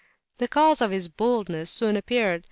[0.39, 2.39] The cause of this "bouldness" soon appeared.